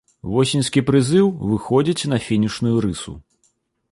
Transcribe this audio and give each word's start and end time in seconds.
Восеньскі 0.35 0.81
прызыў 0.87 1.27
выходзіць 1.51 2.09
на 2.11 2.17
фінішную 2.27 2.75
рысу. 2.87 3.11